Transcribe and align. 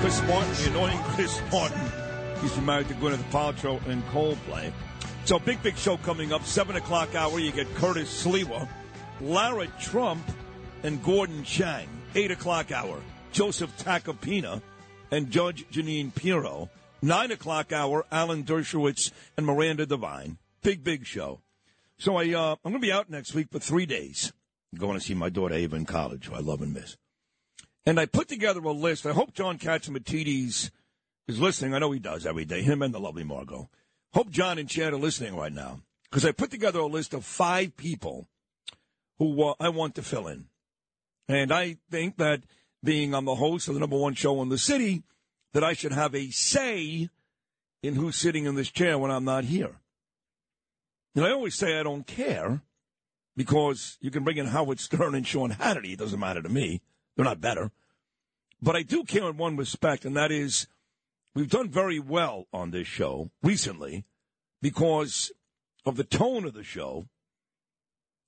Chris 0.00 0.22
Martin, 0.22 0.54
the 0.54 0.70
annoying 0.70 0.98
Chris 1.08 1.42
Martin. 1.52 1.78
He's 2.40 2.56
married 2.62 2.88
to 2.88 2.94
Gwyneth 2.94 3.22
Paltrow 3.30 3.86
and 3.86 4.02
Coldplay. 4.06 4.72
So 5.26 5.38
big, 5.38 5.62
big 5.62 5.76
show 5.76 5.98
coming 5.98 6.32
up. 6.32 6.42
Seven 6.46 6.76
o'clock 6.76 7.14
hour. 7.14 7.38
You 7.38 7.52
get 7.52 7.72
Curtis 7.74 8.24
Sliwa, 8.24 8.66
Lara 9.20 9.66
Trump, 9.78 10.22
and 10.82 11.04
Gordon 11.04 11.44
Chang. 11.44 11.86
Eight 12.14 12.30
o'clock 12.30 12.72
hour. 12.72 12.98
Joseph 13.32 13.76
Tacopina 13.76 14.62
and 15.10 15.30
Judge 15.30 15.66
Jeanine 15.70 16.14
Pirro. 16.14 16.70
Nine 17.02 17.30
o'clock 17.30 17.70
hour. 17.70 18.06
Alan 18.10 18.44
Dershowitz 18.44 19.12
and 19.36 19.44
Miranda 19.44 19.84
Devine. 19.84 20.38
Big, 20.62 20.82
big 20.82 21.04
show. 21.04 21.42
So 21.98 22.16
I, 22.16 22.32
uh, 22.32 22.56
I'm 22.64 22.72
going 22.72 22.80
to 22.80 22.86
be 22.86 22.90
out 22.90 23.10
next 23.10 23.34
week 23.34 23.48
for 23.52 23.58
three 23.58 23.84
days. 23.84 24.32
Going 24.74 24.98
to 24.98 25.04
see 25.04 25.12
my 25.12 25.28
daughter 25.28 25.56
Ava 25.56 25.76
in 25.76 25.84
college, 25.84 26.28
who 26.28 26.34
I 26.34 26.38
love 26.38 26.62
and 26.62 26.72
miss. 26.72 26.96
And 27.86 27.98
I 27.98 28.06
put 28.06 28.28
together 28.28 28.60
a 28.60 28.72
list. 28.72 29.06
I 29.06 29.12
hope 29.12 29.34
John 29.34 29.58
Catsimatidis 29.58 30.70
is 31.28 31.40
listening. 31.40 31.74
I 31.74 31.78
know 31.78 31.92
he 31.92 31.98
does 31.98 32.26
every 32.26 32.44
day, 32.44 32.62
him 32.62 32.82
and 32.82 32.92
the 32.92 33.00
lovely 33.00 33.24
Margot. 33.24 33.70
Hope 34.12 34.30
John 34.30 34.58
and 34.58 34.68
Chad 34.68 34.92
are 34.92 34.98
listening 34.98 35.36
right 35.36 35.52
now. 35.52 35.80
Because 36.10 36.24
I 36.24 36.32
put 36.32 36.50
together 36.50 36.80
a 36.80 36.86
list 36.86 37.14
of 37.14 37.24
five 37.24 37.76
people 37.76 38.28
who 39.18 39.42
uh, 39.42 39.54
I 39.60 39.68
want 39.68 39.94
to 39.94 40.02
fill 40.02 40.26
in. 40.26 40.46
And 41.28 41.52
I 41.52 41.76
think 41.90 42.16
that 42.16 42.42
being 42.82 43.14
I'm 43.14 43.24
the 43.24 43.36
host 43.36 43.68
of 43.68 43.74
the 43.74 43.80
number 43.80 43.96
one 43.96 44.14
show 44.14 44.42
in 44.42 44.48
the 44.48 44.58
city, 44.58 45.04
that 45.52 45.62
I 45.62 45.72
should 45.72 45.92
have 45.92 46.14
a 46.14 46.30
say 46.30 47.08
in 47.82 47.94
who's 47.94 48.16
sitting 48.16 48.44
in 48.44 48.56
this 48.56 48.70
chair 48.70 48.98
when 48.98 49.10
I'm 49.10 49.24
not 49.24 49.44
here. 49.44 49.80
And 51.14 51.24
I 51.24 51.30
always 51.30 51.54
say 51.54 51.78
I 51.78 51.82
don't 51.82 52.06
care 52.06 52.62
because 53.36 53.98
you 54.00 54.10
can 54.10 54.24
bring 54.24 54.36
in 54.36 54.46
Howard 54.46 54.80
Stern 54.80 55.14
and 55.14 55.26
Sean 55.26 55.50
Hannity. 55.50 55.92
It 55.92 55.98
doesn't 55.98 56.20
matter 56.20 56.42
to 56.42 56.48
me. 56.48 56.82
They're 57.20 57.26
not 57.26 57.42
better. 57.42 57.70
But 58.62 58.76
I 58.76 58.82
do 58.82 59.04
care 59.04 59.28
in 59.28 59.36
one 59.36 59.54
respect, 59.58 60.06
and 60.06 60.16
that 60.16 60.32
is 60.32 60.66
we've 61.34 61.50
done 61.50 61.68
very 61.68 62.00
well 62.00 62.46
on 62.50 62.70
this 62.70 62.86
show 62.86 63.30
recently 63.42 64.06
because 64.62 65.30
of 65.84 65.96
the 65.96 66.04
tone 66.04 66.46
of 66.46 66.54
the 66.54 66.64
show 66.64 67.08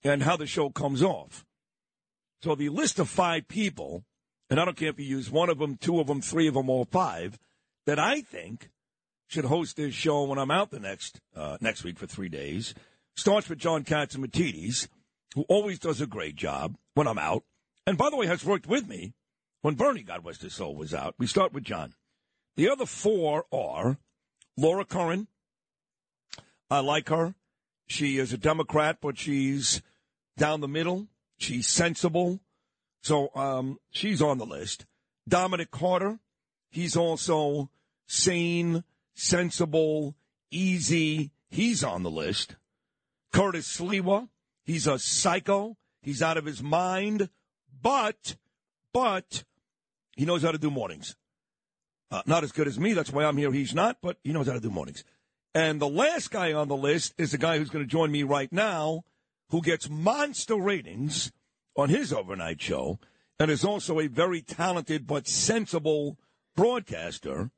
and 0.04 0.22
how 0.22 0.36
the 0.36 0.46
show 0.46 0.68
comes 0.68 1.02
off. 1.02 1.46
So 2.42 2.54
the 2.54 2.68
list 2.68 2.98
of 2.98 3.08
five 3.08 3.48
people, 3.48 4.04
and 4.50 4.60
I 4.60 4.66
don't 4.66 4.76
care 4.76 4.90
if 4.90 4.98
you 4.98 5.06
use 5.06 5.30
one 5.30 5.48
of 5.48 5.58
them, 5.58 5.78
two 5.78 5.98
of 5.98 6.06
them, 6.06 6.20
three 6.20 6.46
of 6.46 6.52
them, 6.52 6.68
or 6.68 6.84
five, 6.84 7.38
that 7.86 7.98
I 7.98 8.20
think 8.20 8.68
should 9.26 9.46
host 9.46 9.78
this 9.78 9.94
show 9.94 10.24
when 10.24 10.38
I'm 10.38 10.50
out 10.50 10.70
the 10.70 10.80
next 10.80 11.18
uh, 11.34 11.56
next 11.62 11.82
week 11.82 11.98
for 11.98 12.06
three 12.06 12.28
days. 12.28 12.74
Starts 13.16 13.48
with 13.48 13.58
John 13.58 13.84
Catsimatidis, 13.84 14.88
who 15.34 15.46
always 15.48 15.78
does 15.78 16.02
a 16.02 16.06
great 16.06 16.36
job 16.36 16.76
when 16.92 17.06
I'm 17.06 17.18
out. 17.18 17.44
And 17.86 17.98
by 17.98 18.10
the 18.10 18.16
way, 18.16 18.26
has 18.26 18.44
worked 18.44 18.66
with 18.66 18.88
me 18.88 19.14
when 19.62 19.74
Bernie, 19.74 20.02
God 20.02 20.24
rest 20.24 20.42
his 20.42 20.54
soul, 20.54 20.74
was 20.76 20.94
out. 20.94 21.14
We 21.18 21.26
start 21.26 21.52
with 21.52 21.64
John. 21.64 21.94
The 22.56 22.70
other 22.70 22.86
four 22.86 23.46
are 23.52 23.98
Laura 24.56 24.84
Curran. 24.84 25.28
I 26.70 26.80
like 26.80 27.08
her. 27.08 27.34
She 27.86 28.18
is 28.18 28.32
a 28.32 28.38
Democrat, 28.38 28.98
but 29.00 29.18
she's 29.18 29.82
down 30.36 30.60
the 30.60 30.68
middle. 30.68 31.08
She's 31.38 31.66
sensible. 31.66 32.40
So 33.02 33.30
um, 33.34 33.78
she's 33.90 34.22
on 34.22 34.38
the 34.38 34.46
list. 34.46 34.86
Dominic 35.28 35.70
Carter. 35.70 36.18
He's 36.70 36.96
also 36.96 37.70
sane, 38.06 38.84
sensible, 39.14 40.14
easy. 40.50 41.32
He's 41.50 41.84
on 41.84 42.02
the 42.02 42.10
list. 42.10 42.56
Curtis 43.32 43.76
Sliwa. 43.76 44.28
He's 44.64 44.86
a 44.86 44.98
psycho. 44.98 45.76
He's 46.00 46.22
out 46.22 46.36
of 46.36 46.44
his 46.44 46.62
mind. 46.62 47.28
But, 47.82 48.36
but, 48.92 49.44
he 50.16 50.24
knows 50.24 50.42
how 50.42 50.52
to 50.52 50.58
do 50.58 50.70
mornings. 50.70 51.16
Uh, 52.10 52.22
not 52.26 52.44
as 52.44 52.52
good 52.52 52.68
as 52.68 52.78
me. 52.78 52.92
That's 52.92 53.12
why 53.12 53.24
I'm 53.24 53.36
here. 53.36 53.52
He's 53.52 53.74
not, 53.74 53.98
but 54.02 54.18
he 54.22 54.32
knows 54.32 54.46
how 54.46 54.52
to 54.52 54.60
do 54.60 54.70
mornings. 54.70 55.02
And 55.54 55.80
the 55.80 55.88
last 55.88 56.30
guy 56.30 56.52
on 56.52 56.68
the 56.68 56.76
list 56.76 57.14
is 57.18 57.32
the 57.32 57.38
guy 57.38 57.58
who's 57.58 57.70
going 57.70 57.84
to 57.84 57.90
join 57.90 58.10
me 58.10 58.22
right 58.22 58.52
now, 58.52 59.04
who 59.50 59.60
gets 59.60 59.88
monster 59.90 60.56
ratings 60.56 61.32
on 61.76 61.88
his 61.88 62.12
overnight 62.12 62.60
show, 62.60 62.98
and 63.38 63.50
is 63.50 63.64
also 63.64 63.98
a 63.98 64.06
very 64.06 64.42
talented 64.42 65.06
but 65.06 65.26
sensible 65.26 66.18
broadcaster 66.54 67.50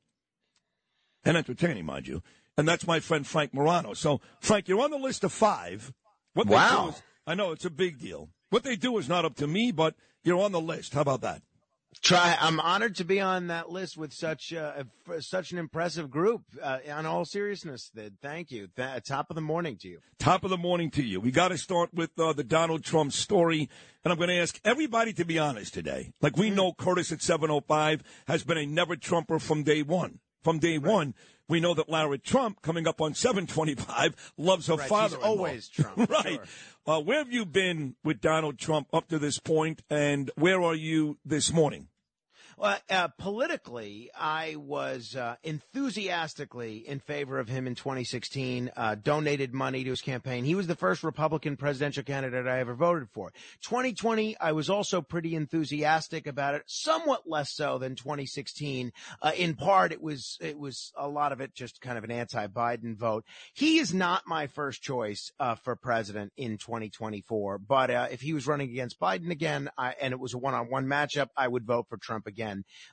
and 1.23 1.37
entertaining, 1.37 1.85
mind 1.85 2.07
you. 2.07 2.23
And 2.57 2.67
that's 2.67 2.87
my 2.87 2.99
friend 3.01 3.27
Frank 3.27 3.53
Morano. 3.53 3.93
So, 3.93 4.21
Frank, 4.39 4.67
you're 4.67 4.81
on 4.81 4.91
the 4.91 4.97
list 4.97 5.23
of 5.23 5.33
five. 5.33 5.93
What 6.33 6.47
Wow. 6.47 6.89
is, 6.89 7.01
I 7.27 7.35
know 7.35 7.51
it's 7.51 7.65
a 7.65 7.69
big 7.69 7.99
deal. 7.99 8.29
What 8.55 8.63
they 8.63 8.77
do 8.77 8.97
is 8.97 9.09
not 9.09 9.25
up 9.25 9.35
to 9.35 9.47
me, 9.47 9.73
but 9.73 9.95
you're 10.23 10.39
on 10.39 10.53
the 10.53 10.61
list. 10.61 10.93
How 10.93 11.01
about 11.01 11.19
that? 11.19 11.41
Try. 12.01 12.37
I'm 12.39 12.61
honored 12.61 12.95
to 12.95 13.03
be 13.03 13.19
on 13.19 13.47
that 13.47 13.69
list 13.69 13.97
with 13.97 14.13
such 14.13 14.53
uh, 14.53 14.85
such 15.19 15.51
an 15.51 15.57
impressive 15.57 16.09
group. 16.09 16.43
Uh, 16.63 16.77
on 16.89 17.05
all 17.05 17.25
seriousness, 17.25 17.91
thank 18.21 18.51
you. 18.51 18.69
Th- 18.77 19.03
top 19.03 19.29
of 19.29 19.35
the 19.35 19.41
morning 19.41 19.75
to 19.81 19.89
you. 19.89 19.99
Top 20.19 20.45
of 20.45 20.51
the 20.51 20.57
morning 20.57 20.89
to 20.91 21.03
you. 21.03 21.19
We 21.19 21.31
got 21.31 21.49
to 21.49 21.57
start 21.57 21.93
with 21.93 22.17
uh, 22.17 22.31
the 22.31 22.45
Donald 22.45 22.85
Trump 22.85 23.11
story, 23.11 23.67
and 24.05 24.13
I'm 24.13 24.17
going 24.17 24.29
to 24.29 24.39
ask 24.39 24.57
everybody 24.63 25.11
to 25.11 25.25
be 25.25 25.37
honest 25.37 25.73
today. 25.73 26.13
Like 26.21 26.37
we 26.37 26.49
know, 26.49 26.71
Curtis 26.71 27.11
at 27.11 27.19
7:05 27.19 28.03
has 28.27 28.45
been 28.45 28.57
a 28.57 28.65
never 28.65 28.95
Trumper 28.95 29.37
from 29.37 29.63
day 29.63 29.83
one. 29.83 30.19
From 30.45 30.59
day 30.59 30.77
one, 30.77 31.13
we 31.47 31.59
know 31.59 31.73
that 31.73 31.89
Lara 31.89 32.17
Trump, 32.17 32.61
coming 32.61 32.87
up 32.87 33.01
on 33.01 33.13
725, 33.13 34.33
loves 34.37 34.67
her 34.67 34.75
Right, 34.75 34.89
father. 34.89 35.17
always 35.17 35.67
Trump, 35.69 35.97
right. 36.09 36.25
sure. 36.35 36.43
Uh, 36.87 37.01
where 37.01 37.17
have 37.19 37.31
you 37.31 37.45
been 37.45 37.95
with 38.03 38.21
Donald 38.21 38.57
Trump 38.59 38.87
up 38.93 39.07
to 39.09 39.19
this 39.19 39.39
point, 39.39 39.81
and 39.89 40.29
where 40.35 40.61
are 40.61 40.75
you 40.75 41.17
this 41.25 41.51
morning? 41.51 41.87
Well, 42.57 42.77
uh, 42.89 43.09
politically, 43.09 44.11
I 44.17 44.55
was 44.55 45.13
uh, 45.13 45.35
enthusiastically 45.43 46.87
in 46.87 46.99
favor 46.99 47.37
of 47.37 47.49
him 47.49 47.67
in 47.67 47.75
2016. 47.75 48.71
Uh, 48.77 48.95
donated 48.95 49.53
money 49.53 49.83
to 49.83 49.89
his 49.89 49.99
campaign. 49.99 50.45
He 50.45 50.55
was 50.55 50.65
the 50.65 50.75
first 50.75 51.03
Republican 51.03 51.57
presidential 51.57 52.03
candidate 52.03 52.47
I 52.47 52.59
ever 52.59 52.73
voted 52.73 53.09
for. 53.09 53.33
2020, 53.63 54.37
I 54.39 54.53
was 54.53 54.69
also 54.69 55.01
pretty 55.01 55.35
enthusiastic 55.35 56.27
about 56.27 56.55
it. 56.55 56.63
Somewhat 56.65 57.23
less 57.27 57.53
so 57.53 57.77
than 57.77 57.95
2016. 57.95 58.93
Uh, 59.21 59.31
in 59.35 59.55
part, 59.55 59.91
it 59.91 60.01
was 60.01 60.37
it 60.39 60.57
was 60.57 60.93
a 60.95 61.09
lot 61.09 61.33
of 61.33 61.41
it 61.41 61.53
just 61.53 61.81
kind 61.81 61.97
of 61.97 62.05
an 62.05 62.11
anti-Biden 62.11 62.95
vote. 62.95 63.25
He 63.53 63.79
is 63.79 63.93
not 63.93 64.23
my 64.27 64.47
first 64.47 64.81
choice 64.81 65.29
uh, 65.41 65.55
for 65.55 65.75
president 65.75 66.31
in 66.37 66.57
2024. 66.57 67.57
But 67.57 67.91
uh, 67.91 68.07
if 68.11 68.21
he 68.21 68.31
was 68.31 68.47
running 68.47 68.69
against 68.69 68.97
Biden 68.97 69.29
again, 69.29 69.69
I, 69.77 69.93
and 70.01 70.13
it 70.13 70.21
was 70.21 70.33
a 70.33 70.37
one-on-one 70.37 70.85
matchup, 70.85 71.27
I 71.35 71.49
would 71.49 71.65
vote 71.65 71.87
for 71.89 71.97
Trump 71.97 72.27
again 72.27 72.44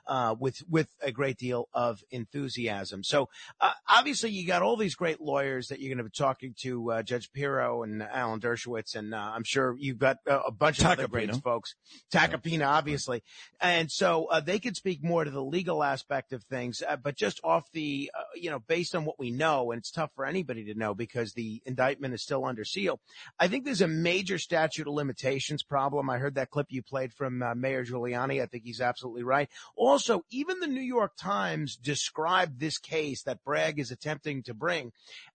uh, 0.07 0.35
with 0.39 0.61
with 0.69 0.87
a 1.01 1.11
great 1.11 1.37
deal 1.37 1.69
of 1.73 2.03
enthusiasm. 2.11 3.03
So 3.03 3.29
uh, 3.59 3.71
obviously, 3.87 4.31
you 4.31 4.45
got 4.47 4.61
all 4.61 4.77
these 4.77 4.95
great 4.95 5.21
lawyers 5.21 5.67
that 5.67 5.79
you're 5.79 5.89
going 5.89 6.03
to 6.03 6.03
be 6.03 6.09
talking 6.09 6.55
to, 6.61 6.91
uh, 6.91 7.03
Judge 7.03 7.31
Pirro 7.31 7.83
and 7.83 8.03
Alan 8.03 8.39
Dershowitz, 8.39 8.95
and 8.95 9.13
uh, 9.13 9.17
I'm 9.17 9.43
sure 9.43 9.75
you've 9.77 9.99
got 9.99 10.17
uh, 10.29 10.41
a 10.45 10.51
bunch 10.51 10.79
of 10.79 10.85
other 10.87 11.07
great 11.07 11.33
folks. 11.35 11.75
Tacopina, 12.11 12.67
obviously, 12.67 13.23
and 13.61 13.91
so 13.91 14.25
uh, 14.25 14.39
they 14.39 14.59
could 14.59 14.75
speak 14.75 15.03
more 15.03 15.23
to 15.23 15.31
the 15.31 15.43
legal 15.43 15.83
aspect 15.83 16.33
of 16.33 16.43
things, 16.43 16.81
uh, 16.87 16.95
but 16.95 17.15
just 17.15 17.39
off 17.43 17.63
the, 17.71 18.11
uh, 18.17 18.23
you 18.35 18.49
know, 18.49 18.59
based 18.59 18.95
on 18.95 19.05
what 19.05 19.19
we 19.19 19.31
know, 19.31 19.71
and 19.71 19.79
it's 19.79 19.91
tough 19.91 20.11
for 20.15 20.25
anybody 20.25 20.65
to 20.65 20.75
know 20.75 20.93
because 20.93 21.33
the 21.33 21.61
indictment 21.65 22.13
is 22.13 22.21
still 22.21 22.45
under 22.45 22.65
seal. 22.65 22.99
I 23.39 23.47
think 23.47 23.65
there's 23.65 23.81
a 23.81 23.87
major 23.87 24.37
statute 24.37 24.87
of 24.87 24.93
limitations 24.93 25.63
problem. 25.63 26.09
I 26.09 26.17
heard 26.17 26.35
that 26.35 26.49
clip 26.49 26.67
you 26.69 26.81
played 26.81 27.13
from 27.13 27.41
uh, 27.41 27.55
Mayor 27.55 27.85
Giuliani. 27.85 28.41
I 28.41 28.45
think 28.45 28.63
he's 28.63 28.81
absolutely 28.81 29.23
right. 29.23 29.42
Also, 29.75 30.23
even 30.29 30.59
the 30.59 30.67
New 30.67 30.81
York 30.81 31.13
Times 31.17 31.75
described 31.75 32.59
this 32.59 32.77
case 32.77 33.23
that 33.23 33.43
Bragg 33.43 33.79
is 33.79 33.91
attempting 33.91 34.43
to 34.43 34.53
bring 34.53 34.91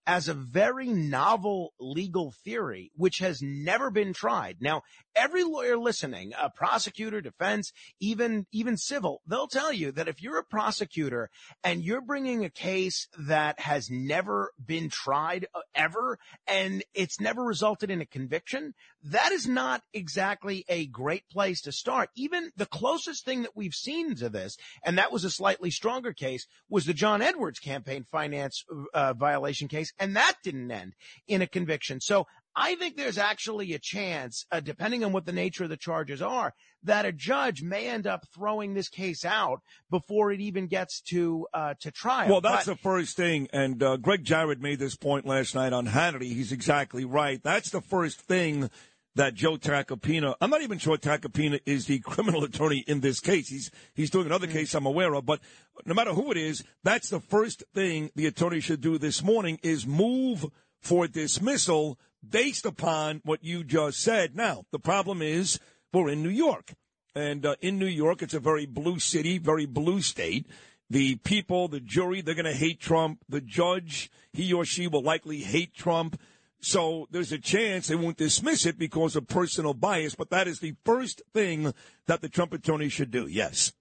as 0.06 0.28
a 0.28 0.34
very 0.34 0.88
novel 0.88 1.75
legal 1.78 2.32
theory, 2.44 2.90
which 2.96 3.19
has 3.19 3.43
never 3.43 3.90
been 3.90 4.12
tried. 4.14 4.56
Now, 4.60 4.82
every 5.14 5.44
lawyer 5.44 5.76
listening, 5.76 6.32
a 6.40 6.49
prosecutor, 6.49 7.20
defense, 7.20 7.72
even, 8.00 8.46
even 8.50 8.76
civil, 8.76 9.20
they'll 9.26 9.49
tell 9.49 9.72
you 9.72 9.93
that 9.93 10.08
if 10.08 10.22
you're 10.22 10.38
a 10.38 10.44
prosecutor 10.44 11.28
and 11.62 11.84
you're 11.84 12.00
bringing 12.00 12.44
a 12.44 12.50
case 12.50 13.08
that 13.19 13.60
has 13.60 13.90
never 13.90 14.52
been 14.64 14.88
tried 14.88 15.46
uh, 15.55 15.60
ever 15.75 16.19
and 16.46 16.82
it's 16.94 17.20
never 17.20 17.43
resulted 17.43 17.90
in 17.90 18.00
a 18.00 18.06
conviction, 18.06 18.75
that 19.04 19.32
is 19.32 19.46
not 19.46 19.82
exactly 19.92 20.64
a 20.68 20.86
great 20.86 21.28
place 21.28 21.60
to 21.62 21.72
start. 21.72 22.10
Even 22.16 22.50
the 22.56 22.66
closest 22.66 23.24
thing 23.24 23.42
that 23.42 23.56
we've 23.56 23.74
seen 23.74 24.14
to 24.16 24.28
this, 24.28 24.56
and 24.84 24.98
that 24.98 25.12
was 25.12 25.24
a 25.24 25.30
slightly 25.30 25.70
stronger 25.70 26.12
case, 26.12 26.46
was 26.68 26.84
the 26.84 26.94
John 26.94 27.22
Edwards 27.22 27.58
campaign 27.58 28.06
finance 28.10 28.64
uh, 28.94 29.14
violation 29.14 29.68
case, 29.68 29.92
and 29.98 30.16
that 30.16 30.34
didn't 30.42 30.70
end 30.70 30.94
in 31.26 31.42
a 31.42 31.46
conviction. 31.46 32.00
So 32.00 32.26
I 32.60 32.75
think 32.75 32.96
there's 32.96 33.19
actually 33.19 33.72
a 33.72 33.78
chance, 33.78 34.44
uh, 34.50 34.58
depending 34.58 35.05
on 35.05 35.12
what 35.12 35.26
the 35.26 35.32
nature 35.32 35.62
of 35.62 35.70
the 35.70 35.76
charges 35.76 36.20
are, 36.20 36.52
that 36.82 37.06
a 37.06 37.12
judge 37.12 37.62
may 37.62 37.87
end 37.88 38.06
up 38.08 38.25
throwing 38.34 38.75
this 38.75 38.88
case 38.88 39.25
out 39.25 39.60
before 39.90 40.32
it 40.32 40.40
even 40.40 40.66
gets 40.66 41.00
to 41.02 41.46
uh, 41.55 41.75
to 41.81 41.93
trial. 41.93 42.28
Well, 42.28 42.40
that's 42.40 42.66
But- 42.66 42.72
the 42.72 42.78
first 42.78 43.16
thing. 43.16 43.49
And 43.52 43.81
uh, 43.81 43.96
Gregg 43.96 44.25
Jarrett 44.25 44.60
made 44.60 44.81
this 44.81 44.96
point 44.96 45.25
last 45.25 45.55
night 45.55 45.72
on 45.72 45.87
Hannity. 45.87 46.34
He's 46.34 46.50
exactly 46.50 47.05
right. 47.05 47.40
That's 47.43 47.70
the 47.70 47.81
first 47.81 48.20
thing 48.22 48.70
that 49.14 49.34
Joe 49.34 49.56
Tacopina. 49.56 50.34
I'm 50.40 50.50
not 50.50 50.62
even 50.62 50.78
sure 50.78 50.96
Tacopina 50.96 51.60
is 51.64 51.87
the 51.87 51.99
criminal 52.12 52.43
attorney 52.43 52.82
in 52.88 53.00
this 53.00 53.20
case. 53.20 53.49
He's 53.49 53.70
he's 53.94 54.10
doing 54.10 54.26
another 54.26 54.49
case 54.49 54.75
I'm 54.75 54.87
aware 54.87 55.14
of. 55.14 55.25
But 55.25 55.40
no 55.87 55.94
matter 55.94 56.12
who 56.12 56.32
it 56.32 56.37
is, 56.37 56.64
that's 56.82 57.08
the 57.08 57.20
first 57.20 57.62
thing 57.72 58.10
the 58.16 58.26
attorney 58.26 58.58
should 58.58 58.81
do 58.81 58.99
this 58.99 59.22
morning 59.22 59.60
is 59.62 59.87
move 59.87 60.44
for 60.81 61.06
dismissal 61.06 61.99
based 62.26 62.67
upon 62.67 63.20
what 63.25 63.44
you 63.44 63.65
just 63.65 64.00
said. 64.00 64.37
Now, 64.37 64.65
the 64.70 64.79
problem 64.79 65.23
is 65.23 65.59
we're 65.93 66.11
in 66.11 66.23
New 66.23 66.29
York. 66.29 66.75
And 67.15 67.44
uh, 67.44 67.56
in 67.61 67.79
New 67.79 67.87
York, 67.87 68.23
it's 68.23 68.35
a 68.35 68.41
very 68.41 68.67
blue 68.67 68.99
city, 68.99 69.38
very 69.38 69.67
blue 69.67 70.00
state. 70.00 70.47
The 70.91 71.17
people, 71.17 71.69
the 71.69 71.81
jury, 71.81 72.20
they're 72.20 72.35
going 72.35 72.44
to 72.44 72.53
hate 72.53 72.81
Trump. 72.81 73.20
The 73.29 73.41
judge, 73.41 74.11
he 74.32 74.53
or 74.53 74.65
she 74.65 74.87
will 74.87 75.03
likely 75.03 75.41
hate 75.41 75.75
Trump. 75.75 76.20
So 76.61 77.06
there's 77.11 77.32
a 77.32 77.38
chance 77.38 77.87
they 77.87 77.94
won't 77.94 78.17
dismiss 78.17 78.67
it 78.67 78.79
because 78.79 79.17
of 79.17 79.29
personal 79.29 79.75
bias. 79.75 80.15
But 80.15 80.31
that 80.31 80.49
is 80.49 80.61
the 80.61 80.75
first 80.85 81.23
thing 81.32 81.73
that 82.06 82.20
the 82.20 82.29
Trump 82.29 82.53
attorney 82.53 82.88
should 82.88 83.11
do. 83.11 83.26
Yes. 83.26 83.73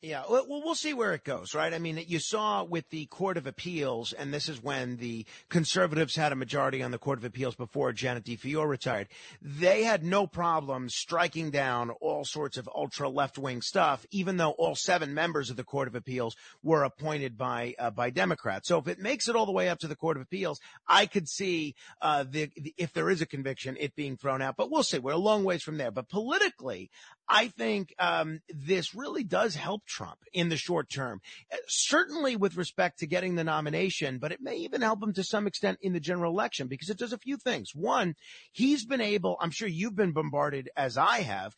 Yeah, 0.00 0.22
well, 0.30 0.46
well, 0.48 0.76
see 0.76 0.94
where 0.94 1.12
it 1.12 1.24
goes, 1.24 1.56
right? 1.56 1.74
I 1.74 1.78
mean, 1.80 2.00
you 2.06 2.20
saw 2.20 2.62
with 2.62 2.88
the 2.90 3.06
Court 3.06 3.36
of 3.36 3.48
Appeals, 3.48 4.12
and 4.12 4.32
this 4.32 4.48
is 4.48 4.62
when 4.62 4.96
the 4.98 5.26
conservatives 5.48 6.14
had 6.14 6.30
a 6.30 6.36
majority 6.36 6.84
on 6.84 6.92
the 6.92 6.98
Court 6.98 7.18
of 7.18 7.24
Appeals 7.24 7.56
before 7.56 7.92
Janet 7.92 8.22
DeFiore 8.22 8.68
retired. 8.68 9.08
They 9.42 9.82
had 9.82 10.04
no 10.04 10.28
problem 10.28 10.88
striking 10.88 11.50
down 11.50 11.90
all 11.90 12.24
sorts 12.24 12.56
of 12.56 12.68
ultra 12.72 13.08
left 13.08 13.38
wing 13.38 13.60
stuff, 13.60 14.06
even 14.12 14.36
though 14.36 14.52
all 14.52 14.76
seven 14.76 15.14
members 15.14 15.50
of 15.50 15.56
the 15.56 15.64
Court 15.64 15.88
of 15.88 15.96
Appeals 15.96 16.36
were 16.62 16.84
appointed 16.84 17.36
by 17.36 17.74
uh, 17.80 17.90
by 17.90 18.10
Democrats. 18.10 18.68
So 18.68 18.78
if 18.78 18.86
it 18.86 19.00
makes 19.00 19.28
it 19.28 19.34
all 19.34 19.46
the 19.46 19.52
way 19.52 19.68
up 19.68 19.80
to 19.80 19.88
the 19.88 19.96
Court 19.96 20.16
of 20.16 20.22
Appeals, 20.22 20.60
I 20.86 21.06
could 21.06 21.28
see 21.28 21.74
uh, 22.00 22.22
the, 22.22 22.52
the 22.56 22.72
if 22.76 22.92
there 22.92 23.10
is 23.10 23.20
a 23.20 23.26
conviction, 23.26 23.76
it 23.80 23.96
being 23.96 24.16
thrown 24.16 24.42
out. 24.42 24.54
But 24.56 24.70
we'll 24.70 24.84
see. 24.84 25.00
We're 25.00 25.12
a 25.14 25.16
long 25.16 25.42
ways 25.42 25.64
from 25.64 25.76
there. 25.76 25.90
But 25.90 26.08
politically, 26.08 26.88
I 27.28 27.48
think 27.48 27.94
um, 27.98 28.40
this 28.48 28.94
really 28.94 29.24
does 29.24 29.54
help 29.54 29.84
Trump 29.84 30.18
in 30.32 30.48
the 30.48 30.56
short 30.56 30.88
term. 30.88 31.20
Uh, 31.52 31.56
Certainly 31.66 32.36
with 32.36 32.56
respect 32.56 33.00
to 33.00 33.06
getting 33.06 33.34
the 33.34 33.44
nomination, 33.44 34.18
but 34.18 34.32
it 34.32 34.40
may 34.40 34.56
even 34.56 34.80
help 34.80 35.02
him 35.02 35.12
to 35.12 35.22
some 35.22 35.46
extent 35.46 35.78
in 35.82 35.92
the 35.92 36.00
general 36.00 36.32
election 36.32 36.66
because 36.68 36.88
it 36.88 36.98
does 36.98 37.12
a 37.12 37.18
few 37.18 37.36
things. 37.36 37.72
One, 37.74 38.14
he's 38.52 38.84
been 38.84 39.00
able, 39.00 39.36
I'm 39.40 39.50
sure 39.50 39.68
you've 39.68 39.94
been 39.96 40.12
bombarded 40.12 40.70
as 40.76 40.96
I 40.96 41.20
have, 41.20 41.54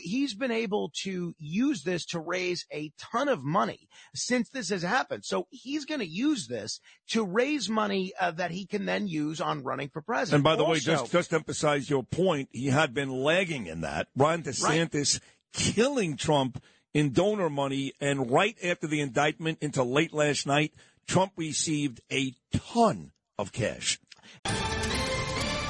he's 0.00 0.34
been 0.34 0.50
able 0.50 0.92
to 1.02 1.34
use 1.38 1.82
this 1.82 2.04
to 2.06 2.20
raise 2.20 2.66
a 2.72 2.92
ton 2.98 3.28
of 3.28 3.42
money 3.42 3.88
since 4.14 4.48
this 4.50 4.68
has 4.68 4.82
happened. 4.82 5.24
So 5.24 5.46
he's 5.50 5.84
going 5.84 6.00
to 6.00 6.06
use 6.06 6.46
this 6.46 6.80
to 7.08 7.24
raise 7.24 7.68
money 7.68 8.12
uh, 8.20 8.32
that 8.32 8.50
he 8.50 8.66
can 8.66 8.84
then 8.86 9.08
use 9.08 9.40
on 9.40 9.62
running 9.62 9.88
for 9.88 10.02
president. 10.02 10.36
And 10.36 10.44
by 10.44 10.56
the 10.56 10.64
way, 10.64 10.78
just 10.78 11.10
just 11.10 11.30
to 11.30 11.36
emphasize 11.36 11.88
your 11.88 12.02
point, 12.02 12.48
he 12.52 12.66
had 12.66 12.94
been 12.94 13.10
lagging 13.10 13.66
in 13.66 13.82
that. 13.82 14.08
Ron 14.16 14.42
DeSantis 14.42 15.13
killing 15.54 16.16
Trump 16.16 16.62
in 16.92 17.12
donor 17.12 17.48
money, 17.48 17.92
and 18.00 18.30
right 18.30 18.56
after 18.62 18.86
the 18.86 19.00
indictment 19.00 19.58
into 19.60 19.82
late 19.82 20.12
last 20.12 20.46
night, 20.46 20.72
Trump 21.06 21.32
received 21.36 22.00
a 22.12 22.34
ton 22.52 23.12
of 23.38 23.52
cash. 23.52 23.98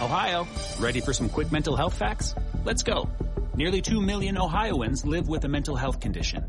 Ohio, 0.02 0.46
ready 0.78 1.00
for 1.00 1.12
some 1.12 1.28
quick 1.28 1.50
mental 1.52 1.76
health 1.76 1.96
facts? 1.96 2.34
Let's 2.64 2.82
go. 2.82 3.08
Nearly 3.54 3.80
2 3.80 4.00
million 4.00 4.36
Ohioans 4.36 5.04
live 5.06 5.28
with 5.28 5.44
a 5.44 5.48
mental 5.48 5.76
health 5.76 6.00
condition. 6.00 6.44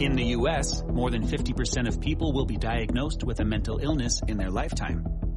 In 0.00 0.14
the 0.14 0.24
U.S., 0.38 0.82
more 0.88 1.10
than 1.10 1.26
50% 1.26 1.86
of 1.86 2.00
people 2.00 2.32
will 2.32 2.46
be 2.46 2.56
diagnosed 2.56 3.24
with 3.24 3.40
a 3.40 3.44
mental 3.44 3.78
illness 3.78 4.22
in 4.26 4.38
their 4.38 4.50
lifetime. 4.50 5.04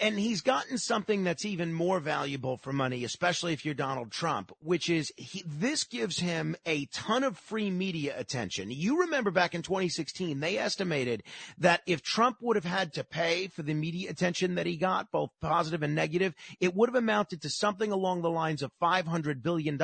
and 0.00 0.18
he's 0.18 0.40
gotten 0.40 0.78
something 0.78 1.24
that's 1.24 1.44
even 1.44 1.72
more 1.72 2.00
valuable 2.00 2.56
for 2.56 2.72
money, 2.72 3.04
especially 3.04 3.52
if 3.52 3.64
you're 3.64 3.74
Donald 3.74 4.10
Trump, 4.10 4.52
which 4.60 4.90
is 4.90 5.12
he, 5.16 5.42
this 5.46 5.84
gives 5.84 6.18
him 6.18 6.56
a 6.66 6.86
ton 6.86 7.24
of 7.24 7.38
free 7.38 7.70
media 7.70 8.14
attention. 8.18 8.70
You 8.70 9.00
remember 9.00 9.30
back 9.30 9.54
in 9.54 9.62
2016, 9.62 10.40
they 10.40 10.58
estimated 10.58 11.22
that 11.58 11.82
if 11.86 12.02
Trump 12.02 12.38
would 12.40 12.56
have 12.56 12.64
had 12.64 12.94
to 12.94 13.04
pay 13.04 13.48
for 13.48 13.62
the 13.62 13.74
media 13.74 14.10
attention 14.10 14.56
that 14.56 14.66
he 14.66 14.76
got, 14.76 15.10
both 15.10 15.30
positive 15.40 15.82
and 15.82 15.94
negative, 15.94 16.34
it 16.60 16.74
would 16.74 16.88
have 16.88 16.96
amounted 16.96 17.42
to 17.42 17.50
something 17.50 17.92
along 17.92 18.22
the 18.22 18.30
lines 18.30 18.62
of 18.62 18.72
$500 18.80 19.42
billion. 19.42 19.78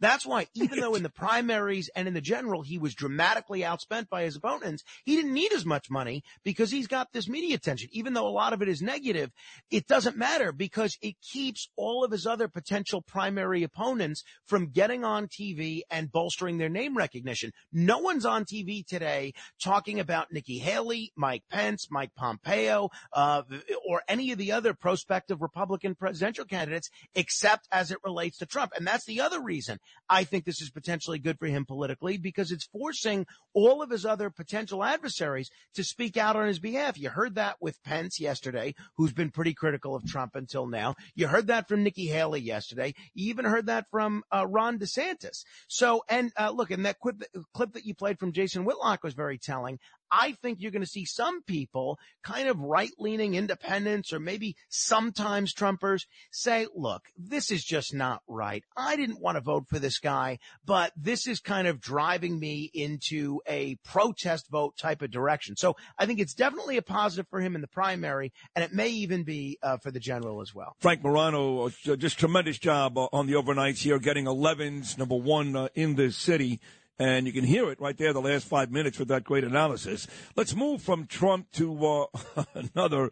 That's 0.00 0.26
why 0.26 0.46
even 0.54 0.80
though 0.80 0.94
in 0.94 1.02
the 1.02 1.10
primaries 1.10 1.90
and 1.94 2.08
in 2.08 2.14
the 2.14 2.20
general, 2.20 2.62
he 2.62 2.78
was 2.78 2.94
dramatically 2.94 3.60
outspent 3.60 4.08
by 4.08 4.22
his 4.22 4.36
opponents, 4.36 4.84
he 5.04 5.16
didn't 5.16 5.34
need 5.34 5.52
as 5.52 5.64
much 5.64 5.90
money 5.90 6.24
because 6.44 6.70
he's 6.70 6.86
got 6.86 7.12
this 7.12 7.28
media 7.28 7.54
attention, 7.54 7.88
even 7.92 8.14
though 8.14 8.26
a 8.26 8.30
lot 8.30 8.52
of 8.52 8.62
it 8.62 8.68
is 8.68 8.82
negative 8.82 9.15
negative, 9.16 9.32
it 9.70 9.86
doesn't 9.86 10.16
matter 10.16 10.52
because 10.52 10.96
it 11.02 11.16
keeps 11.20 11.68
all 11.76 12.04
of 12.04 12.12
his 12.12 12.26
other 12.26 12.48
potential 12.48 13.02
primary 13.02 13.62
opponents 13.62 14.22
from 14.46 14.70
getting 14.70 15.04
on 15.04 15.28
TV 15.28 15.80
and 15.90 16.12
bolstering 16.12 16.58
their 16.58 16.68
name 16.68 16.96
recognition. 16.96 17.52
No 17.72 17.98
one's 17.98 18.24
on 18.24 18.44
TV 18.44 18.86
today 18.86 19.32
talking 19.62 20.00
about 20.00 20.32
Nikki 20.32 20.58
Haley, 20.58 21.12
Mike 21.16 21.42
Pence, 21.50 21.88
Mike 21.90 22.12
Pompeo, 22.16 22.90
uh, 23.12 23.42
or 23.88 24.02
any 24.08 24.32
of 24.32 24.38
the 24.38 24.52
other 24.52 24.74
prospective 24.74 25.42
Republican 25.42 25.94
presidential 25.94 26.44
candidates, 26.44 26.90
except 27.14 27.66
as 27.72 27.90
it 27.90 27.98
relates 28.04 28.38
to 28.38 28.46
Trump. 28.46 28.72
And 28.76 28.86
that's 28.86 29.04
the 29.06 29.20
other 29.20 29.40
reason 29.40 29.78
I 30.08 30.24
think 30.24 30.44
this 30.44 30.60
is 30.60 30.70
potentially 30.70 31.18
good 31.18 31.38
for 31.38 31.46
him 31.46 31.64
politically 31.64 32.18
because 32.18 32.52
it's 32.52 32.66
forcing 32.66 33.26
all 33.52 33.82
of 33.82 33.90
his 33.90 34.06
other 34.06 34.30
potential 34.30 34.84
adversaries 34.84 35.50
to 35.74 35.84
speak 35.84 36.16
out 36.16 36.36
on 36.36 36.46
his 36.46 36.58
behalf. 36.58 36.98
You 36.98 37.10
heard 37.10 37.34
that 37.36 37.56
with 37.60 37.82
Pence 37.82 38.20
yesterday, 38.20 38.74
who's 39.06 39.12
been 39.12 39.30
pretty 39.30 39.54
critical 39.54 39.94
of 39.94 40.04
Trump 40.04 40.34
until 40.34 40.66
now. 40.66 40.96
You 41.14 41.28
heard 41.28 41.46
that 41.46 41.68
from 41.68 41.84
Nikki 41.84 42.06
Haley 42.06 42.40
yesterday. 42.40 42.92
You 43.14 43.30
even 43.30 43.44
heard 43.44 43.66
that 43.66 43.86
from 43.92 44.24
uh, 44.34 44.44
Ron 44.48 44.80
DeSantis. 44.80 45.44
So, 45.68 46.02
and 46.08 46.32
uh, 46.36 46.50
look, 46.50 46.72
and 46.72 46.84
that 46.86 46.98
clip, 46.98 47.22
clip 47.54 47.74
that 47.74 47.84
you 47.84 47.94
played 47.94 48.18
from 48.18 48.32
Jason 48.32 48.64
Whitlock 48.64 49.04
was 49.04 49.14
very 49.14 49.38
telling. 49.38 49.78
I 50.10 50.32
think 50.32 50.58
you're 50.60 50.70
going 50.70 50.82
to 50.82 50.88
see 50.88 51.04
some 51.04 51.42
people, 51.42 51.98
kind 52.22 52.48
of 52.48 52.58
right 52.60 52.90
leaning 52.98 53.34
independents 53.34 54.12
or 54.12 54.20
maybe 54.20 54.56
sometimes 54.68 55.54
Trumpers, 55.54 56.06
say, 56.30 56.66
look, 56.74 57.02
this 57.16 57.50
is 57.50 57.64
just 57.64 57.94
not 57.94 58.22
right. 58.26 58.64
I 58.76 58.96
didn't 58.96 59.20
want 59.20 59.36
to 59.36 59.40
vote 59.40 59.66
for 59.68 59.78
this 59.78 59.98
guy, 59.98 60.38
but 60.64 60.92
this 60.96 61.26
is 61.26 61.40
kind 61.40 61.66
of 61.66 61.80
driving 61.80 62.38
me 62.38 62.70
into 62.72 63.40
a 63.46 63.76
protest 63.84 64.48
vote 64.50 64.76
type 64.76 65.02
of 65.02 65.10
direction. 65.10 65.56
So 65.56 65.76
I 65.98 66.06
think 66.06 66.20
it's 66.20 66.34
definitely 66.34 66.76
a 66.76 66.82
positive 66.82 67.26
for 67.28 67.40
him 67.40 67.54
in 67.54 67.60
the 67.60 67.68
primary, 67.68 68.32
and 68.54 68.64
it 68.64 68.72
may 68.72 68.88
even 68.88 69.24
be 69.24 69.58
uh, 69.62 69.78
for 69.78 69.90
the 69.90 70.00
general 70.00 70.40
as 70.40 70.54
well. 70.54 70.76
Frank 70.80 71.02
Morano, 71.02 71.66
uh, 71.66 71.96
just 71.96 72.18
tremendous 72.18 72.58
job 72.58 72.98
uh, 72.98 73.08
on 73.12 73.26
the 73.26 73.34
overnights 73.34 73.78
here, 73.78 73.98
getting 73.98 74.26
11s, 74.26 74.98
number 74.98 75.16
one 75.16 75.56
uh, 75.56 75.68
in 75.74 75.96
this 75.96 76.16
city. 76.16 76.60
And 76.98 77.26
you 77.26 77.32
can 77.32 77.44
hear 77.44 77.70
it 77.70 77.80
right 77.80 77.96
there 77.96 78.12
the 78.14 78.22
last 78.22 78.46
five 78.46 78.70
minutes 78.70 78.98
with 78.98 79.08
that 79.08 79.22
great 79.24 79.44
analysis. 79.44 80.06
Let's 80.34 80.54
move 80.54 80.80
from 80.80 81.06
Trump 81.06 81.50
to 81.52 81.86
uh, 81.86 82.44
another 82.54 83.10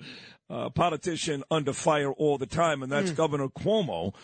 uh, 0.48 0.70
politician 0.70 1.44
under 1.50 1.72
fire 1.72 2.10
all 2.12 2.38
the 2.38 2.46
time, 2.46 2.82
and 2.82 2.90
that's 2.90 3.10
Governor 3.16 3.48
Cuomo. 3.48 4.14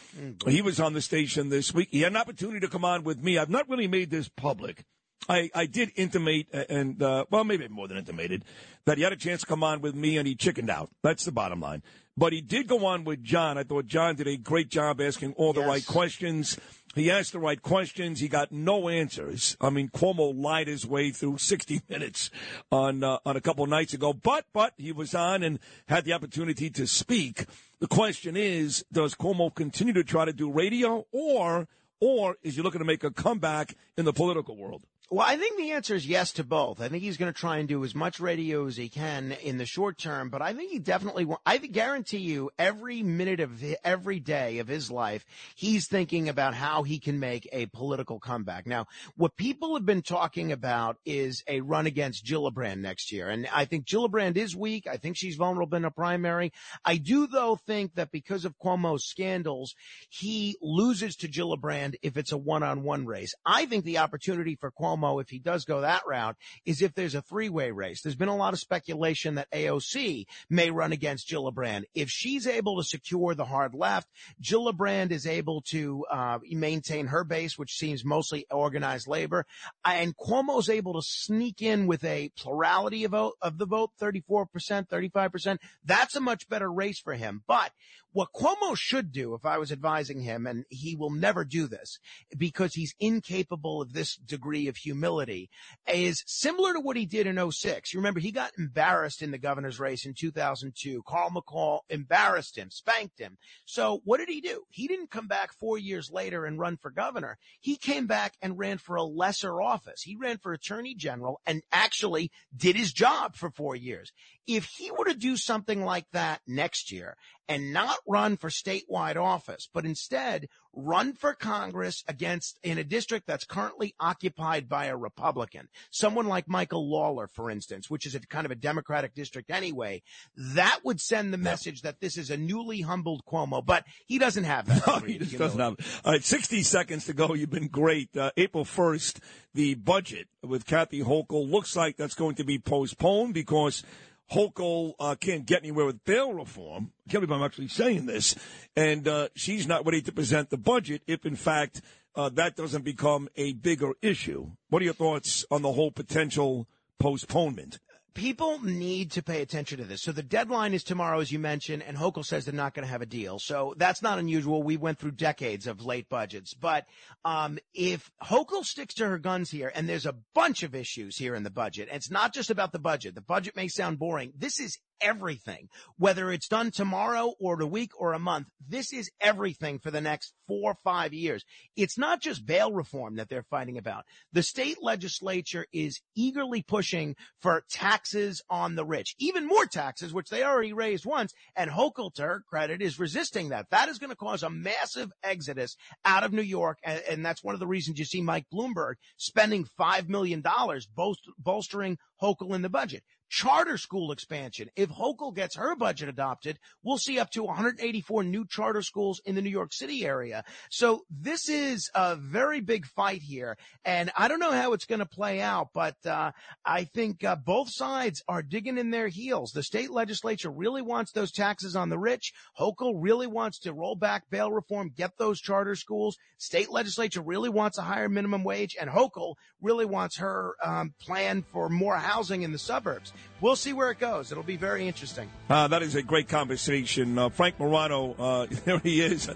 He 0.47 0.63
was 0.63 0.81
on 0.81 0.95
the 0.95 1.03
station 1.03 1.51
this 1.51 1.75
week. 1.75 1.89
He 1.91 2.03
had 2.03 2.13
an 2.13 2.17
opportunity 2.17 2.61
to 2.61 2.69
come 2.69 2.85
on 2.85 3.05
with 3.05 3.23
me. 3.23 3.37
I've 3.37 3.51
not 3.51 3.69
really 3.69 3.89
made 3.89 4.11
this 4.11 4.29
public. 4.29 4.85
I, 5.31 5.49
I 5.55 5.67
did 5.67 5.93
intimate, 5.95 6.49
uh, 6.53 6.65
and 6.69 7.01
uh, 7.03 7.25
well, 7.31 7.45
maybe 7.45 7.69
more 7.69 7.87
than 7.87 7.97
intimated, 7.97 8.45
that 8.85 8.99
he 8.99 9.05
had 9.05 9.13
a 9.13 9.17
chance 9.17 9.43
to 9.43 9.47
come 9.47 9.63
on 9.63 9.81
with 9.81 9.95
me, 9.95 10.19
and 10.19 10.27
he 10.27 10.35
chickened 10.35 10.69
out. 10.71 10.91
That's 11.03 11.25
the 11.25 11.31
bottom 11.33 11.61
line. 11.61 11.83
But 12.17 12.33
he 12.33 12.41
did 12.41 12.67
go 12.67 12.85
on 12.85 13.05
with 13.05 13.23
John. 13.23 13.57
I 13.57 13.63
thought 13.63 13.87
John 13.87 14.17
did 14.17 14.27
a 14.27 14.37
great 14.37 14.69
job 14.69 15.01
asking 15.01 15.35
all 15.35 15.53
the 15.53 15.61
Yes. 15.61 15.69
right 15.69 15.87
questions. 15.87 16.59
He 16.97 17.09
asked 17.11 17.33
the 17.33 17.39
right 17.39 17.63
questions. 17.63 18.19
He 18.19 18.27
got 18.27 18.51
no 18.51 18.89
answers. 18.89 19.57
I 19.61 19.71
mean, 19.71 19.89
Cuomo 19.89 20.35
lied 20.37 20.67
his 20.67 20.85
way 20.85 21.13
through 21.13 21.39
60 21.39 21.83
minutes 21.89 22.31
on 22.73 23.05
uh, 23.05 23.19
on 23.25 23.37
a 23.37 23.41
couple 23.41 23.63
of 23.63 23.71
nights 23.71 23.95
ago. 23.95 24.13
But 24.13 24.47
but 24.53 24.75
he 24.77 24.91
was 24.91 25.15
on 25.15 25.45
and 25.45 25.61
had 25.87 26.05
the 26.05 26.13
opportunity 26.13 26.69
to 26.71 26.89
speak. 26.89 27.47
The 27.79 27.87
question 27.87 28.37
is, 28.37 28.85
does 28.93 29.15
Cuomo 29.15 29.55
continue 29.55 29.93
to 29.93 30.03
try 30.03 30.25
to 30.25 30.33
do 30.33 30.51
radio, 30.51 31.07
or 31.13 31.69
or 32.01 32.37
is 32.43 32.57
he 32.57 32.63
looking 32.63 32.81
to 32.81 32.85
make 32.85 33.05
a 33.05 33.13
comeback 33.13 33.77
in 33.97 34.05
the 34.05 34.13
political 34.13 34.57
world? 34.57 34.83
Well, 35.13 35.27
I 35.27 35.37
think 35.37 35.59
the 35.59 35.73
answer 35.73 35.97
is 35.97 36.07
yes 36.07 36.35
to 36.35 36.45
both. 36.45 36.81
I 36.81 36.89
think 36.89 37.03
he's 37.03 37.17
going 37.17 37.33
to 37.33 37.37
try 37.37 37.57
and 37.57 37.69
do 37.69 37.83
as 37.83 37.97
much 37.97 38.21
radio 38.21 38.69
as 38.69 38.77
he 38.77 38.89
can 38.89 39.33
in 39.33 39.59
the 39.59 39.67
short 39.67 39.99
term, 39.99 40.31
but 40.31 40.41
I 40.41 40.53
think 40.53 40.71
he 40.71 40.79
definitely 40.79 41.25
wa- 41.25 41.39
I 41.45 41.59
guarantee 41.59 42.19
you 42.19 42.53
every 42.61 43.03
minute 43.03 43.41
of 43.41 43.61
every 43.83 44.21
day 44.21 44.61
of 44.61 44.69
his 44.69 44.89
life, 44.89 45.27
he's 45.57 45.89
thinking 45.89 46.29
about 46.29 46.55
how 46.55 46.85
he 46.85 47.01
can 47.01 47.19
make 47.19 47.49
a 47.51 47.67
political 47.67 48.21
comeback. 48.21 48.69
Now, 48.69 48.87
what 49.17 49.37
people 49.37 49.75
have 49.75 49.85
been 49.85 50.03
talking 50.03 50.53
about 50.53 50.97
is 51.05 51.43
a 51.49 51.61
run 51.61 51.89
against 51.89 52.25
Gillibrand 52.25 52.79
next 52.79 53.11
year. 53.11 53.31
And 53.31 53.49
I 53.53 53.65
think 53.65 53.87
Gillibrand 53.87 54.37
is 54.37 54.55
weak. 54.55 54.87
I 54.87 54.97
think 54.97 55.17
she's 55.17 55.35
vulnerable 55.35 55.77
in 55.77 55.85
a 55.85 55.91
primary. 55.91 56.53
I 56.85 56.99
do 56.99 57.27
though 57.27 57.57
think 57.57 57.97
that 57.97 58.13
because 58.13 58.45
of 58.45 58.57
Cuomo's 58.65 59.09
scandals, 59.09 59.75
he 60.09 60.57
loses 60.63 61.17
to 61.17 61.29
Gillibrand 61.29 61.97
if 62.01 62.17
it's 62.17 62.31
a 62.31 62.39
one-on-one 62.39 63.07
race. 63.07 63.35
I 63.45 63.67
think 63.67 63.85
the 63.85 63.99
opportunity 63.99 64.55
for 64.55 64.71
Cuomo, 64.71 65.00
if 65.19 65.29
he 65.29 65.39
does 65.39 65.65
go 65.65 65.81
that 65.81 66.03
route, 66.07 66.37
is 66.65 66.83
if 66.83 66.95
there's 66.95 67.15
a 67.15 67.23
three-way 67.23 67.71
race. 67.71 68.03
There's 68.03 68.17
been 68.17 68.29
a 68.29 68.37
lot 68.37 68.53
of 68.53 68.61
speculation 68.61 69.35
that 69.37 69.51
AOC 69.51 70.27
may 70.49 70.71
run 70.71 70.93
against 70.93 71.29
Gillibrand. 71.29 71.85
If 71.95 72.09
she's 72.11 72.47
able 72.47 72.77
to 72.77 72.85
secure 72.85 73.35
the 73.35 73.45
hard 73.45 73.75
left, 73.75 74.09
Gillibrand 74.43 75.11
is 75.11 75.27
able 75.27 75.63
to 75.71 76.05
uh, 76.11 76.39
maintain 76.51 77.07
her 77.07 77.25
base, 77.25 77.59
which 77.59 77.77
seems 77.77 78.05
mostly 78.05 78.47
organized 78.51 79.09
labor, 79.09 79.47
and 79.85 80.17
Cuomo's 80.17 80.69
able 80.69 80.95
to 80.95 81.03
sneak 81.03 81.63
in 81.63 81.87
with 81.87 82.05
a 82.05 82.31
plurality 82.37 83.05
of, 83.05 83.13
vote, 83.13 83.35
of 83.43 83.59
the 83.59 83.67
vote, 83.67 83.91
34%, 84.01 84.47
35%. 84.89 85.59
That's 85.85 86.17
a 86.17 86.21
much 86.21 86.49
better 86.49 86.71
race 86.71 87.01
for 87.01 87.15
him. 87.15 87.43
But 87.47 87.73
what 88.13 88.33
Cuomo 88.35 88.77
should 88.77 89.13
do, 89.13 89.35
if 89.35 89.47
I 89.47 89.59
was 89.59 89.71
advising 89.71 90.21
him, 90.21 90.47
and 90.47 90.65
he 90.69 90.97
will 90.97 91.11
never 91.11 91.45
do 91.45 91.67
this 91.67 91.99
because 92.37 92.75
he's 92.75 92.95
incapable 92.99 93.83
of 93.83 93.93
this 93.93 94.17
degree 94.17 94.67
of 94.69 94.77
humility, 94.77 95.49
is 95.87 96.25
similar 96.27 96.73
to 96.73 96.81
what 96.81 96.97
he 96.97 97.07
did 97.07 97.27
in 97.27 97.51
06. 97.51 97.93
You 97.93 98.01
remember 98.01 98.21
he 98.21 98.33
got 98.33 98.53
embarrassed 98.59 99.23
in 99.23 99.31
the 99.31 99.39
governor's 99.39 99.79
race 99.79 100.05
in 100.05 100.15
2002. 100.15 101.03
Carl 101.07 101.31
McCall 101.31 101.81
embarrassed 101.89 102.57
him, 102.57 102.71
spanked 102.71 103.19
him. 103.19 103.39
So 103.65 104.01
what 104.05 104.19
did 104.19 104.29
he 104.29 104.41
do? 104.41 104.63
He 104.71 104.89
didn't 104.89 105.11
come 105.11 105.29
back 105.29 105.53
four 105.53 105.79
years 105.79 106.11
later 106.11 106.45
and 106.47 106.59
run 106.59 106.77
for 106.77 106.91
governor. 106.91 107.39
He 107.61 107.77
came 107.77 108.07
back 108.07 108.35
and 108.43 108.59
ran 108.59 108.79
for 108.79 108.97
a 108.97 109.05
lesser 109.05 109.61
office. 109.61 110.03
He 110.03 110.17
ran 110.17 110.39
for 110.39 110.53
attorney 110.53 110.95
general 110.95 111.41
and 111.47 111.63
actually 111.71 112.31
did 112.57 112.77
his 112.77 112.93
job 112.93 113.37
for 113.37 113.51
four 113.51 113.77
years. 113.77 114.13
If 114.47 114.65
he 114.65 114.91
were 114.91 115.05
to 115.05 115.15
do 115.15 115.37
something 115.37 115.85
like 115.85 116.07
that 116.13 116.41
next 116.47 116.91
year 116.91 117.17
and 117.49 117.73
not 117.73 117.99
run 118.07 118.37
for 118.37 118.49
statewide 118.49 119.17
office, 119.17 119.69
but 119.73 119.85
instead 119.85 120.49
run 120.73 121.13
for 121.13 121.35
Congress 121.35 122.05
against 122.07 122.59
in 122.63 122.79
a 122.79 122.85
district 122.85 123.27
that's 123.27 123.45
currently 123.45 123.95
occupied 123.99 124.69
by 124.69 124.87
a 124.87 124.97
Republican, 124.97 125.69
someone 125.91 126.27
like 126.27 126.49
Michael 126.49 126.89
Lawler, 126.89 127.27
for 127.27 127.51
instance, 127.51 127.91
which 127.91 128.07
is 128.07 128.15
a 128.15 128.21
kind 128.21 128.45
of 128.45 128.53
a 128.53 128.57
Democratic 128.57 129.15
district 129.15 129.51
anyway, 129.51 130.03
that 130.37 130.81
would 130.85 131.01
send 131.01 131.33
the 131.33 131.39
message 131.39 131.83
that 131.83 132.01
this 132.01 132.17
is 132.17 132.31
a 132.31 132.37
newly 132.37 132.83
humbled 132.83 133.23
Cuomo, 133.27 133.65
but 133.65 133.85
he 134.07 134.19
doesn't 134.19 134.45
have 134.45 134.67
that. 134.67 134.81
No, 134.91 134.99
he 135.01 135.19
just 135.19 135.39
doesn't 135.39 135.61
have. 135.61 136.03
All 136.05 136.13
right, 136.13 136.25
60 136.25 136.63
seconds 136.63 137.05
to 137.07 137.13
go. 137.13 137.35
You've 137.35 137.51
been 137.51 137.69
great. 137.69 138.17
Uh, 138.17 138.31
April 138.37 138.65
1st, 138.65 139.21
the 139.55 139.75
budget 139.75 140.27
with 140.43 140.67
Kathy 140.67 141.01
Hochul 141.03 141.49
looks 141.49 141.77
like 141.77 141.97
that's 141.97 142.15
going 142.15 142.35
to 142.37 142.45
be 142.45 142.59
postponed 142.59 143.35
because 143.35 143.85
Hochul 144.33 144.95
uh, 145.01 145.17
can't 145.17 145.45
get 145.45 145.63
anywhere 145.63 145.87
with 145.87 146.05
bail 146.05 146.33
reform. 146.33 146.93
I 147.07 147.11
can't 147.11 147.27
believe 147.27 147.33
I'm 147.39 147.45
actually 147.45 147.69
saying 147.69 148.07
this. 148.07 148.37
And 148.77 149.07
uh, 149.09 149.29
she's 149.35 149.67
not 149.67 149.85
ready 149.85 150.03
to 150.03 150.13
present 150.13 150.51
the 150.51 150.57
budget 150.57 151.03
if, 151.07 151.27
in 151.27 151.37
fact, 151.37 151.83
uh, 152.15 152.29
that 152.31 152.57
doesn't 152.57 152.85
become 152.85 153.29
a 153.37 153.53
bigger 153.55 153.93
issue. 154.03 154.51
What 154.69 154.83
are 154.83 154.85
your 154.85 154.95
thoughts 154.95 155.45
on 155.51 155.63
the 155.63 155.73
whole 155.73 155.91
potential 155.91 156.69
postponement? 156.99 157.79
People 158.21 158.63
need 158.63 159.13
to 159.13 159.23
pay 159.23 159.41
attention 159.41 159.79
to 159.79 159.85
this. 159.85 160.03
So 160.03 160.13
the 160.13 160.23
deadline 160.23 160.75
is 160.75 160.85
tomorrow, 160.85 161.21
as 161.21 161.33
you 161.33 161.39
mentioned, 161.39 161.83
and 161.83 161.97
Hochul 161.97 162.23
says 162.23 162.45
they're 162.45 162.53
not 162.53 162.75
going 162.75 162.85
to 162.85 162.91
have 162.93 163.01
a 163.01 163.07
deal. 163.07 163.39
So 163.39 163.73
that's 163.79 164.03
not 164.03 164.19
unusual. 164.19 164.63
We 164.63 164.77
went 164.77 164.99
through 164.99 165.13
decades 165.13 165.67
of 165.67 165.87
late 165.87 166.07
budgets. 166.11 166.53
But 166.53 166.85
um, 167.25 167.59
if 167.73 168.11
Hochul 168.23 168.63
sticks 168.63 168.93
to 168.97 169.09
her 169.09 169.17
guns 169.17 169.51
here, 169.51 169.73
and 169.75 169.89
there's 169.89 170.05
a 170.05 170.17
bunch 170.35 170.63
of 170.63 170.75
issues 170.75 171.17
here 171.17 171.35
in 171.35 171.45
the 171.45 171.51
budget, 171.51 171.89
it's 171.91 172.11
not 172.11 172.35
just 172.35 172.51
about 172.51 172.73
the 172.73 172.79
budget. 172.79 173.15
The 173.15 173.23
budget 173.23 173.57
may 173.57 173.69
sound 173.69 173.99
boring. 173.99 174.35
This 174.37 174.61
is 174.61 174.79
everything. 175.01 175.69
Whether 175.99 176.31
it's 176.31 176.49
done 176.49 176.71
tomorrow 176.71 177.35
or 177.41 177.61
a 177.61 177.67
week 177.67 177.93
or 177.99 178.13
a 178.13 178.19
month, 178.19 178.49
this 178.67 178.93
is 178.93 179.11
everything 179.21 179.79
for 179.79 179.91
the 179.91 180.01
next 180.01 180.33
four 180.47 180.73
or 180.73 180.77
five 180.83 181.13
years. 181.13 181.45
It's 181.77 181.99
not 181.99 182.21
just 182.21 182.47
bail 182.47 182.73
reform 182.73 183.17
that 183.17 183.29
they're 183.29 183.43
fighting 183.43 183.79
about. 183.79 184.05
The 184.33 184.43
state 184.43 184.79
legislature 184.83 185.67
is 185.73 186.01
eagerly 186.17 186.63
pushing 186.63 187.17
for 187.41 187.65
taxes 187.71 188.43
on 188.51 188.75
the 188.75 188.85
rich, 188.85 189.15
even 189.19 189.47
more 189.47 189.67
taxes, 189.67 190.13
which 190.13 190.29
they 190.29 190.43
already 190.43 190.73
raised 190.73 191.07
once. 191.07 191.33
And 191.57 191.71
Hochul, 191.71 192.11
credit, 192.49 192.83
is 192.83 192.99
resisting 192.99 193.51
that. 193.51 193.71
That 193.71 193.89
is 193.89 193.99
going 193.99 194.11
to 194.11 194.17
cause 194.17 194.43
a 194.43 194.51
massive 194.51 195.13
exodus 195.23 195.77
out 196.05 196.25
of 196.25 196.33
New 196.33 196.43
York. 196.43 196.79
And, 196.85 197.03
and 197.09 197.27
that's 197.27 197.45
one 197.45 197.55
of 197.55 197.61
the 197.61 197.67
reasons 197.67 197.99
you 197.99 198.05
see 198.05 198.23
Mike 198.23 198.47
Bloomberg 198.53 198.95
spending 199.17 199.67
$5 199.79 200.09
million 200.09 200.43
bolst- 200.43 201.29
bolstering 201.39 201.99
Hochul 202.21 202.55
in 202.55 202.63
the 202.63 202.69
budget. 202.69 203.03
Charter 203.31 203.79
school 203.79 204.11
expansion. 204.13 204.69
If 204.77 204.91
Hochul 204.91 205.35
gets 205.35 205.57
her 205.57 205.77
budget 205.77 206.09
adopted, 206.09 206.59
we'll 206.83 206.99
see 206.99 207.19
up 207.19 207.31
to 207.31 207.45
184 207.45 208.25
new 208.25 208.45
charter 208.45 208.83
schools 208.83 209.23
in 209.25 209.37
the 209.37 209.43
New 209.43 209.51
York 209.51 209.73
City 209.73 210.05
area. 210.05 210.45
So 210.69 211.05
this 211.09 211.49
is 211.49 211.89
a 211.95 212.17
very 212.17 212.61
big 212.61 212.85
fight 212.87 213.23
here. 213.23 213.57
And 213.85 214.11
I 214.17 214.29
don't 214.29 214.41
know 214.41 214.51
how 214.51 214.73
it's 214.73 214.85
going 214.85 214.99
to 214.99 215.07
play 215.07 215.41
out, 215.41 215.69
but 215.73 215.95
uh, 216.05 216.33
I 216.65 216.85
think 216.85 217.23
uh, 217.23 217.37
both 217.37 217.71
sides 217.71 218.23
are 218.29 218.43
digging 218.43 218.79
in 218.79 218.91
their 218.91 219.09
heels. 219.09 219.53
The 219.53 219.63
state 219.63 219.91
legislature 219.91 220.51
really 220.51 220.83
wants 220.83 221.13
those 221.13 221.31
taxes 221.31 221.77
on 221.77 221.89
the 221.89 221.99
rich. 221.99 222.33
Hochul 222.59 222.95
really 222.97 223.29
wants 223.29 223.61
to 223.61 223.73
roll 223.73 223.95
back 223.95 224.25
bail 224.29 224.51
reform, 224.51 224.93
get 224.95 225.13
those 225.19 225.41
charter 225.41 225.77
schools. 225.77 226.19
State 226.39 226.71
legislature 226.71 227.23
really 227.23 227.49
wants 227.49 227.79
a 227.79 227.83
higher 227.83 228.09
minimum 228.09 228.43
wage, 228.43 228.77
and 228.81 228.91
Hochul 228.91 229.35
really 229.63 229.85
wants 229.85 230.19
her 230.19 230.57
um, 230.65 230.95
plan 231.01 231.45
for 231.53 231.69
more 231.69 231.97
housing 231.97 232.43
in 232.43 232.51
the 232.51 232.59
suburbs. 232.59 233.13
We'll 233.41 233.57
see 233.57 233.73
where 233.73 233.91
it 233.91 233.99
goes. 233.99 234.31
It'll 234.31 234.45
be 234.45 234.59
very 234.59 234.87
interesting. 234.87 235.31
Uh, 235.49 235.67
that 235.69 235.83
is 235.83 235.95
a 235.95 236.03
great 236.03 236.29
conversation. 236.29 237.17
Uh, 237.17 237.31
Frank 237.31 237.59
Morano, 237.59 238.15
uh, 238.19 238.47
there 238.67 238.79
he 238.81 239.01
is. 239.01 239.27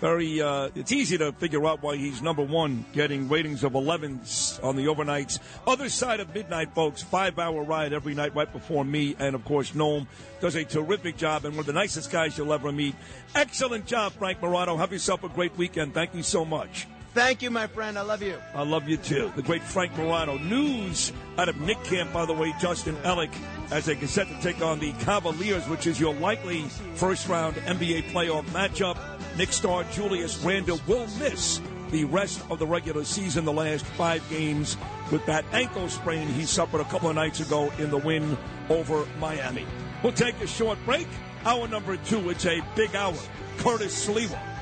Very, 0.00 0.42
uh, 0.42 0.68
it's 0.74 0.92
easy 0.92 1.16
to 1.16 1.32
figure 1.32 1.64
out 1.66 1.82
why 1.82 1.96
he's 1.96 2.20
number 2.20 2.42
one, 2.42 2.84
getting 2.92 3.26
ratings 3.30 3.64
of 3.64 3.72
11s 3.72 4.62
on 4.62 4.76
the 4.76 4.84
overnights. 4.84 5.38
Other 5.66 5.88
side 5.88 6.20
of 6.20 6.34
midnight, 6.34 6.74
folks, 6.74 7.02
five 7.02 7.38
hour 7.38 7.62
ride 7.62 7.94
every 7.94 8.14
night 8.14 8.34
right 8.34 8.52
before 8.52 8.84
me. 8.84 9.16
And 9.18 9.34
of 9.34 9.42
course, 9.46 9.70
Noam 9.70 10.06
does 10.42 10.56
a 10.56 10.64
terrific 10.64 11.16
job 11.16 11.46
and 11.46 11.54
one 11.54 11.60
of 11.60 11.66
the 11.66 11.72
nicest 11.72 12.12
guys 12.12 12.36
you'll 12.36 12.52
ever 12.52 12.70
meet. 12.70 12.94
Excellent 13.34 13.86
job, 13.86 14.12
Frank 14.12 14.42
Morano. 14.42 14.76
Have 14.76 14.92
yourself 14.92 15.24
a 15.24 15.28
great 15.30 15.56
weekend. 15.56 15.94
Thank 15.94 16.14
you 16.14 16.22
so 16.22 16.44
much. 16.44 16.86
Thank 17.14 17.42
you, 17.42 17.50
my 17.52 17.68
friend. 17.68 17.96
I 17.96 18.02
love 18.02 18.22
you. 18.22 18.36
I 18.54 18.64
love 18.64 18.88
you 18.88 18.96
too. 18.96 19.32
The 19.36 19.42
great 19.42 19.62
Frank 19.62 19.96
Morano. 19.96 20.36
News 20.36 21.12
out 21.38 21.48
of 21.48 21.60
Knick 21.60 21.82
Camp, 21.84 22.12
by 22.12 22.26
the 22.26 22.32
way, 22.32 22.52
Justin 22.60 22.96
Ellick, 23.04 23.32
as 23.70 23.86
they 23.86 23.94
get 23.94 24.08
set 24.08 24.26
to 24.26 24.40
take 24.40 24.60
on 24.60 24.80
the 24.80 24.92
Cavaliers, 24.94 25.68
which 25.68 25.86
is 25.86 26.00
your 26.00 26.12
likely 26.14 26.62
first 26.96 27.28
round 27.28 27.54
NBA 27.54 28.10
playoff 28.10 28.44
matchup. 28.46 28.98
Knick 29.36 29.52
star 29.52 29.84
Julius 29.92 30.38
Randle 30.38 30.80
will 30.88 31.06
miss 31.20 31.60
the 31.90 32.04
rest 32.06 32.42
of 32.50 32.58
the 32.58 32.66
regular 32.66 33.04
season, 33.04 33.44
the 33.44 33.52
last 33.52 33.84
five 33.84 34.28
games, 34.28 34.76
with 35.12 35.24
that 35.26 35.44
ankle 35.52 35.88
sprain 35.88 36.26
he 36.26 36.44
suffered 36.44 36.80
a 36.80 36.84
couple 36.84 37.08
of 37.08 37.14
nights 37.14 37.38
ago 37.38 37.70
in 37.78 37.90
the 37.90 37.98
win 37.98 38.36
over 38.68 39.06
Miami. 39.20 39.64
We'll 40.02 40.12
take 40.12 40.40
a 40.40 40.48
short 40.48 40.78
break. 40.84 41.06
Hour 41.44 41.68
number 41.68 41.96
two, 41.96 42.30
it's 42.30 42.46
a 42.46 42.60
big 42.74 42.96
hour. 42.96 43.14
Curtis 43.58 44.08
Sliwa. 44.08 44.53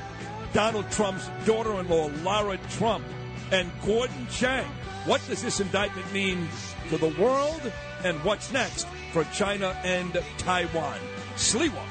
Donald 0.53 0.89
Trump's 0.91 1.29
daughter 1.45 1.79
in 1.79 1.89
law, 1.89 2.09
Lara 2.23 2.57
Trump, 2.69 3.03
and 3.51 3.71
Gordon 3.85 4.27
Chang. 4.29 4.67
What 5.05 5.21
does 5.27 5.41
this 5.41 5.59
indictment 5.59 6.11
mean 6.13 6.47
to 6.89 6.97
the 6.97 7.09
world? 7.21 7.61
And 8.03 8.23
what's 8.23 8.51
next 8.53 8.87
for 9.11 9.23
China 9.25 9.75
and 9.83 10.21
Taiwan? 10.37 10.99
Sliwa, 11.35 11.83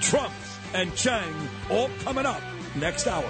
Trump, 0.00 0.32
and 0.72 0.94
Chang 0.94 1.34
all 1.70 1.90
coming 2.04 2.26
up 2.26 2.40
next 2.76 3.06
hour. 3.06 3.24